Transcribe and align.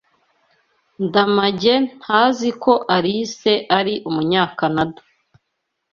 Ndamage 1.05 1.73
ntazi 1.97 2.49
ko 2.63 2.73
Alice 2.95 3.53
ari 3.77 3.93
Umunyakanada. 4.09 5.01